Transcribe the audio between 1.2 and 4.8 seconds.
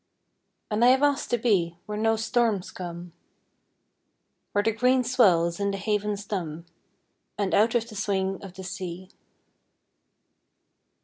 to be Where no storms come, Where the